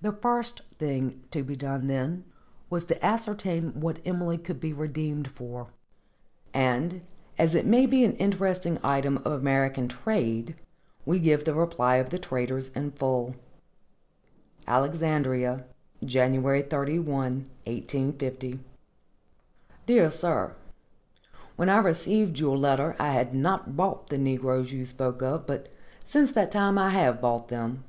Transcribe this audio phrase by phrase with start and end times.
[0.00, 2.24] The first thing to be done, then,
[2.70, 5.66] was to ascertain what Emily could be redeemed for;
[6.54, 7.02] and,
[7.36, 10.56] as it may be an interesting item of American trade,
[11.04, 13.36] we give the reply of the traders in full:
[14.66, 15.66] Alexandria,
[16.02, 16.42] Jan.
[16.42, 18.58] 31, 1850.
[19.84, 20.54] DEAR SIR:
[21.56, 25.68] When I received your letter I had not bought the negroes you spoke of, but
[26.06, 27.84] since that time I have bought them.